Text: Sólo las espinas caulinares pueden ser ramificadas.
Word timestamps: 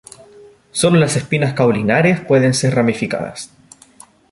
Sólo 0.71 0.99
las 0.99 1.15
espinas 1.15 1.53
caulinares 1.53 2.21
pueden 2.21 2.55
ser 2.55 2.73
ramificadas. 2.73 3.51